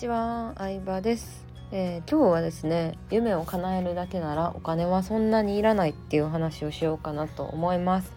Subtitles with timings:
[0.00, 8.10] ちは、相葉です、えー、今日はですね夢を叶えるだけならお金はそんなにいらないっていう話をしようかなと思います。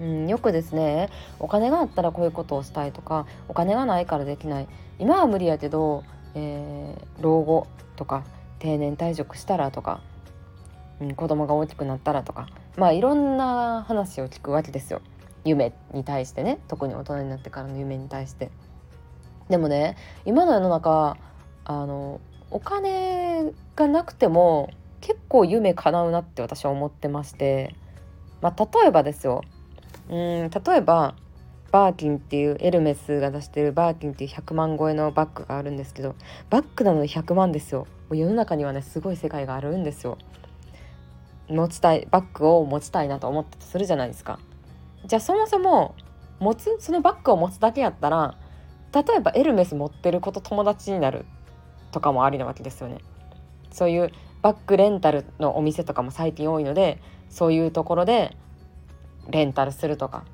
[0.00, 1.08] うん、よくですね
[1.40, 4.68] お金があったらこういうことをしたいとかお金がないからできない。
[4.98, 6.04] 今は無理やけど、
[6.34, 7.66] えー、老後
[7.96, 8.24] とか
[8.58, 10.02] 定年退職したらとか、
[11.00, 15.00] うん、子供が大きくなったらとかまあいろんな話を聞くわけですよ。
[15.46, 18.50] 夢に対してね特に大人になってからの夢に対して。
[19.48, 21.16] でもね今の世の中
[21.64, 22.20] あの
[22.50, 24.70] お金がなくても
[25.00, 27.74] 結構夢叶うなって私は思ってまして、
[28.40, 29.42] まあ、例えばですよ。
[30.08, 31.14] うん例えば
[31.70, 36.14] バーキンっていうエルメスが出してるバーキンっていう100万超えのバッグがあるんですけど
[36.48, 37.86] バッグなのに100万ですよ。
[38.08, 40.16] もう世の中にはねすごい世界があるんですよ。
[41.48, 44.38] 持ちたいバッグを持ちたいなと思ったとするじゃないですか。
[45.06, 45.94] じゃあそもそも
[46.40, 48.36] 持つそのバッグを持つだけやったら
[48.92, 51.24] 例えばエルメス持ってる子と友達になる
[51.92, 52.98] とかもありなわけですよね。
[53.70, 54.10] そういう
[54.42, 58.36] バッグレンタルのお店とかも最近多いのでそういうところで
[59.28, 60.24] レンタルするとか。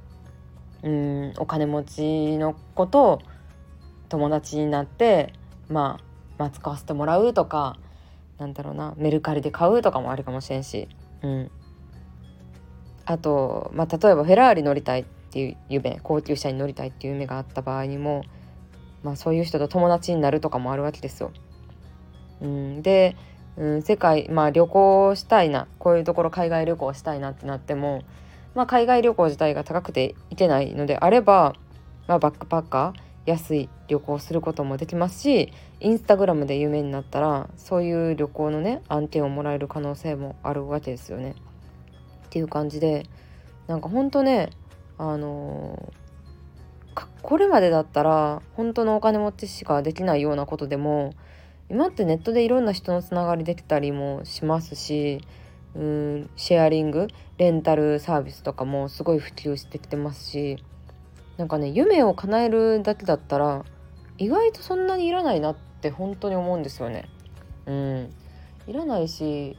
[0.85, 3.23] うんお金持ちの子と
[4.11, 5.33] 友達になって
[5.69, 6.05] まあ
[6.37, 7.79] まあ使わせてもらうとか
[8.39, 10.89] なんだろうなメルカリで買うとかもあるかもしれんし、
[11.23, 11.51] うん、
[13.07, 18.25] あと、まあ、例えばフェラーリ乗りたいっていう夢高級車に乗りたいっていう夢があった場合にも
[19.05, 21.31] まあ、そういう人と友達になるとかもあるわけですよ。
[22.41, 23.17] うん、で、
[23.57, 28.03] うん、世界、まあ、旅行したいなこういうところ海外旅行したいなってなっても、
[28.55, 31.55] まあ、海外旅行自体が高くて行けないのであれば、
[32.09, 41.35] まあ、バックパッカー安い旅行することもできますしインスタグラムで有名になったらそういう旅行のね案件をもらえる可能性もあるわけですよね。
[42.27, 43.07] っていう感じで
[43.67, 44.51] なんかほんとね
[44.99, 46.04] あのー
[47.25, 51.15] これまでだったら本当のお金持ちしかできないようなことでも
[51.71, 55.23] 今ってネットでいろんな人のつながりできたりもしますし
[55.75, 57.09] うんシェアリング
[57.39, 60.63] レンタルサービスとかもすごい普及してきてますし
[61.39, 63.65] なんかね夢を叶えるだけだったら
[64.19, 67.09] 意外とそんなにいらないなって本当に思うんですよね。
[67.65, 68.15] うん、
[68.67, 69.57] いらないし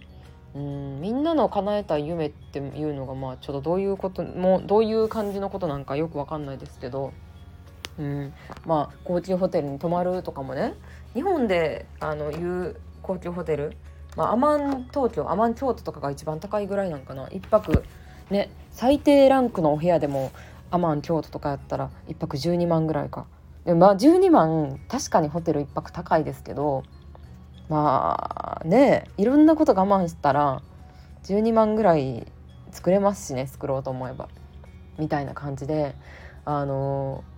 [0.53, 7.12] うんみんなの叶えた夢っていうのがまあちょっとどういうこともどういう感じのことなんかよくわかんないですけど
[7.98, 8.34] うん、
[8.66, 10.74] まあ高級ホテルに泊まるとかもね
[11.14, 13.78] 日本であのいう高級ホテル、
[14.18, 17.28] まあ、アマン東京アマン京都とかが一番高いぐらいなんかな。
[17.28, 17.84] 1泊
[18.30, 20.32] ね最低ランクのお部屋でも
[20.72, 23.28] アマン京都とかやったら1泊12万ぐらいか。
[23.64, 26.84] でまあ12万確かにホテル1泊高いですけど
[27.70, 30.62] まあねいろんなこと我慢したら
[31.24, 32.28] 12万ぐらい
[32.72, 34.28] 作れますしね作ろうと思えば。
[34.98, 35.96] みたいな感じで
[36.46, 37.34] あのー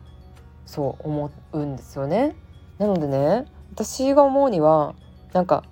[0.68, 2.36] そう思うんですよね。
[2.78, 4.94] なのでね私が思うには
[5.34, 5.64] なんか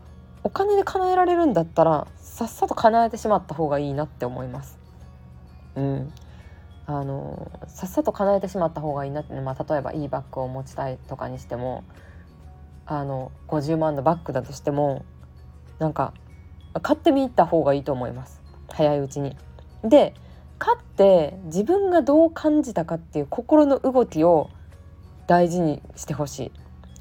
[0.44, 4.80] お金で叶えられるんだったらさっさと叶えてしまった方がいいなって思います。
[5.76, 6.14] うん、
[6.88, 11.84] あのさっさと叶えてしまった方がいいなって、まあ、例えばいいバッグを持ちたいとかにしても
[12.86, 15.04] あの50万のバッグだとしても
[15.80, 16.14] なんか
[16.82, 19.36] 買ってみた方がいいと思います早いうちに。
[19.84, 20.14] で
[20.58, 24.50] 買って自分がどう感じたかっていう心の動きを
[25.28, 26.52] 大事にしてほしい。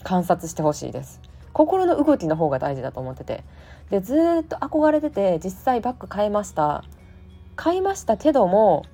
[0.02, 1.20] 観察してほしいです。
[1.52, 3.44] 心の動きの方が大事だと思ってて。
[3.90, 6.84] でずっと憧れてて実際バッグ買いました。
[7.56, 8.84] 買いましたけども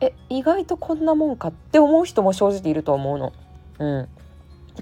[0.00, 3.32] え意外とこんなもんかって思う人も正直いると思うの。
[3.78, 4.08] うん、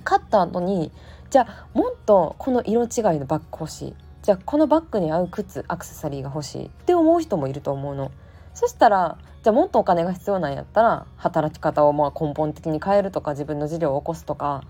[0.04, 0.91] 買った後に
[1.31, 2.88] じゃあもっとこの色違い
[3.19, 3.94] のバッグ欲しい。
[4.22, 8.12] じゃあこのバッグに合う靴アクセサリーが欲しいって思う人もいると思うの。
[8.55, 14.63] そしたらじゃあもっとお金が必要なんやったら働き方をまあ根本的に変えるとか自分の事業を起こすとか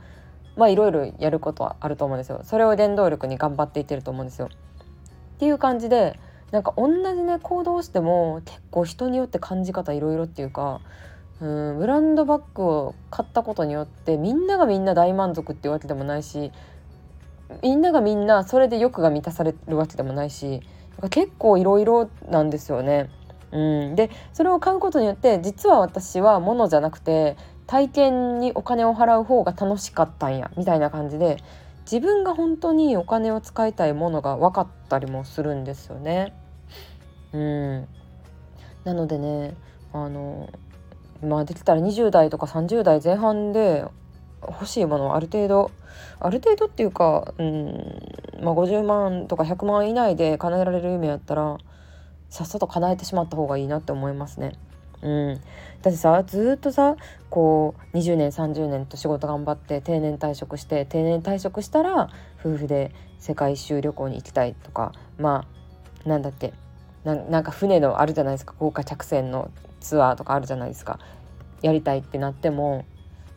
[0.57, 2.41] まあいろいろやることはあると思うんですよ。
[2.45, 4.49] それを原動力に頑張っていってると思うんですよ。
[4.49, 6.19] っていう感じで
[6.53, 10.81] なんか同じね行動しても結構人によって感じ方いろいろっていうか
[11.41, 16.53] うんブランドバッグを買ったことによってみんながみんな大満足っていうわけでもないし
[17.63, 20.61] みんながみんなそれで欲が満たされるわけでもないし
[21.11, 23.11] 結構いろいろなんですよね。
[23.53, 31.37] うん、でそれを買うことによって実は私は物じゃなくて体験にお金を払う方が楽しかったんやみたいな感じで
[31.83, 36.33] 自分が本当にお金を使いたいものが分かったりもするんですよね。
[37.33, 37.89] うん、
[38.85, 39.55] なのでね
[39.93, 40.49] あの
[41.23, 43.85] まあできたら20代とか30代前半で
[44.43, 45.71] 欲しいものをある程度
[46.21, 47.67] ある程度っていうか、うん
[48.43, 51.59] まあ、50万とか100万以内で叶えられる夢やったら
[52.33, 54.53] さっさと叶えてしまった方がいいなって思いますね。
[55.03, 55.35] うん、
[55.83, 56.97] だってさずっとさ
[57.29, 62.09] こう20年30年と仕事頑張って定年退職して定年退職したら
[62.41, 65.45] 夫婦で世界一周旅行に行きたいとかま
[66.05, 66.55] あなんだっけ
[67.05, 69.51] なんか船のあるじゃないですか豪華客船の
[69.81, 71.01] ツアーとかあるじゃないですか
[71.61, 72.87] やりたいってなっても、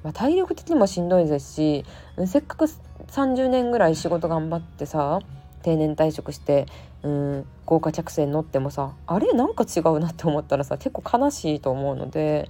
[0.04, 1.86] まあ、体力的にもしんどいですし
[2.28, 2.66] せっかく
[3.08, 5.20] 30年ぐらい仕事頑張ってさ
[5.66, 6.68] 定年退職して
[7.02, 12.50] うん豪華客船乗ってもさあれなんか違うなって思ったらさ結構悲しいと思うので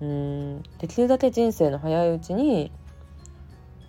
[0.00, 2.70] うんできるだけ人生の早いうちに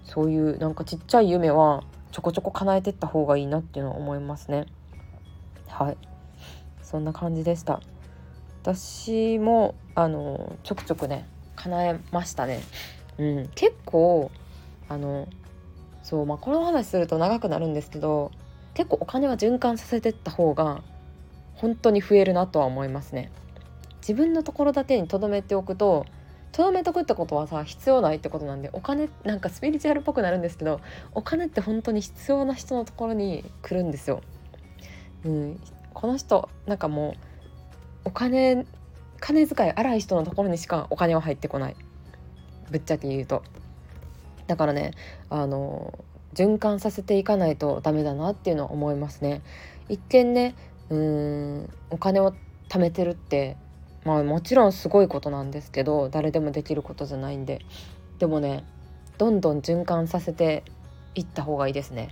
[0.03, 4.67] そういうなんかちっちゃい夢はちょこちょこ叶えてった方がいいなっていうのは思いますね。
[5.67, 5.97] はい。
[6.81, 7.81] そんな感じでした。
[8.61, 12.61] 私もあのちょくちょくね叶えましたね。
[13.17, 14.31] うん結構
[14.87, 15.27] あの
[16.03, 18.31] そうまあこの話すると長くなるんですけど
[18.75, 20.83] 結構お金は循環させてった方が
[21.55, 23.31] 本当に増えるなとは思いますね
[24.01, 26.05] 自分のところだけに留めておくと
[26.51, 30.79] とどめとくってことはさ必要ないってことなんでお金なんかスピリチュアルっぽくなるんですけど
[31.13, 34.21] お金って本当に必要な人のところに来るんですよ。
[35.25, 35.59] うん、
[35.93, 37.13] この人なんかもう
[38.05, 38.65] お金
[39.19, 41.75] 金遣い荒い人のところにしかお金は入ってこない
[42.71, 43.43] ぶっちゃけ言うと。
[44.47, 44.91] だからね
[45.29, 45.93] あの
[46.35, 49.41] 循環させていかないとダメだなっていうのは思いますね。
[49.89, 50.55] 一見ね
[50.89, 52.33] うんお金を
[52.69, 53.57] 貯めてるって
[54.03, 57.61] まあもちろんすごいことなんですけど誰でもできることじゃないんで
[58.19, 58.63] でもね
[59.17, 60.63] どんどん循環させて
[61.15, 62.09] いった方がいいですね。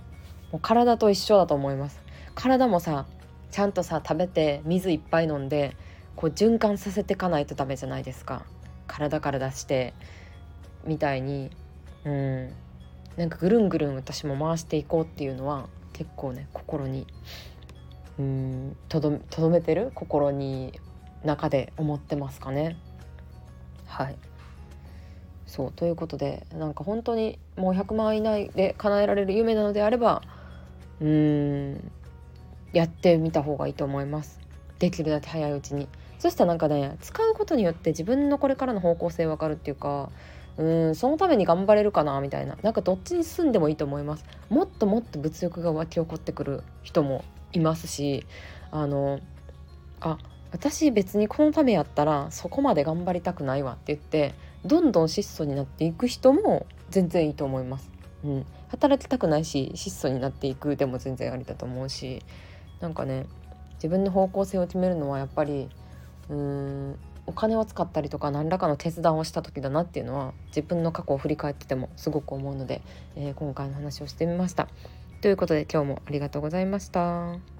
[0.50, 2.00] もう体と一緒だと思います。
[2.34, 3.06] 体もさ
[3.50, 5.76] ちゃんとさ食べて水いっぱい飲んで
[6.16, 8.44] こう循環させていかないとダメじゃないですか。
[8.86, 9.94] 体から出して
[10.84, 11.50] みたいに
[12.04, 12.52] うん
[13.16, 17.06] なんかぐるんぐるん私も回していこうっていうのは結構ね心に
[18.18, 20.78] うんとどめてる心に
[21.24, 22.76] 中で思ってますかね。
[23.86, 24.16] はい。
[25.46, 30.22] そうということでなんか本当にもう100万以内で叶えられる夢なのであれば
[31.00, 31.92] うーん
[32.72, 34.40] やってみた方がいいと思います。
[34.80, 35.88] できるだけ早いうちに。
[36.18, 40.10] そしたらなんかね使うことによって自分のこれからの方向性分かるっていうか
[40.56, 42.56] うんそのために頑張れるかなみたいな。
[42.62, 44.24] なんかどっちに進んでもいいと思います。
[44.48, 48.26] もっともっと物欲が湧き起こってくる人もいますし
[48.70, 49.20] あの
[50.00, 50.18] あ
[50.52, 54.34] 私別にこのためやったらそこまで頑張りたくないわって言って
[54.64, 57.90] どんどん質素になっていく人も全然いいと思います。
[58.24, 62.22] うん、働きたくないし質素になっていくでも全然ありだと思うし
[62.80, 63.26] なんかね
[63.74, 65.68] 自分の方向性を決めるのはやっぱり
[66.30, 72.82] うーんお金を使ったりとか何らかの決断をした時だなっていうのは自分の過去を振り返っててもすごく思うので、
[73.16, 74.68] えー、今回の話をしてみました。
[75.20, 77.53] ということで今日もありがとうございました。